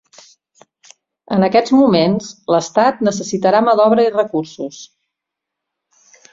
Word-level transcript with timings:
En 1.35 1.45
aquests 1.47 1.73
moments, 1.81 2.31
l'Estat 2.55 3.05
necessitarà 3.09 3.61
mà 3.69 3.79
d'obra 3.81 4.09
i 4.11 4.17
recursos. 4.19 4.83